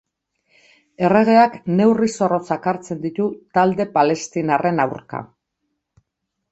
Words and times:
Erregeak 1.09 1.57
neurri 1.75 2.09
zorrotzak 2.15 2.65
hartzen 2.73 3.05
ditu 3.05 3.29
talde 3.59 3.89
palestinarren 4.01 4.87
aurka. 4.89 5.23